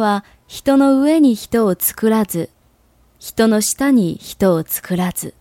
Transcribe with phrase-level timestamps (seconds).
[0.00, 2.50] は人の上に人を作らず、
[3.20, 5.34] 人の下に人を作らず。